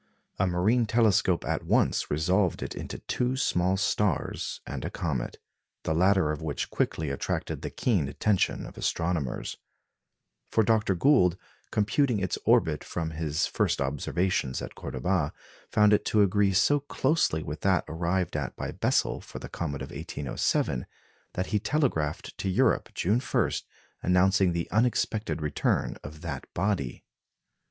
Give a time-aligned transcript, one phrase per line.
[0.39, 5.37] A marine telescope at once resolved it into two small stars and a comet,
[5.83, 9.57] the latter of which quickly attracted the keen attention of astronomers;
[10.49, 10.95] for Dr.
[10.95, 11.37] Gould,
[11.69, 15.33] computing its orbit from his first observations at Cordoba,
[15.69, 19.83] found it to agree so closely with that arrived at by Bessel for the comet
[19.83, 20.87] of 1807
[21.33, 23.51] that he telegraphed to Europe, June 1,
[24.01, 27.03] announcing the unexpected return of that body.